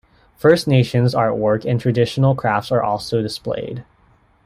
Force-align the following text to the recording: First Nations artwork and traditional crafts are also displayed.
First 0.35 0.67
Nations 0.67 1.13
artwork 1.13 1.63
and 1.63 1.79
traditional 1.79 2.33
crafts 2.33 2.71
are 2.71 2.81
also 2.81 3.21
displayed. 3.21 3.85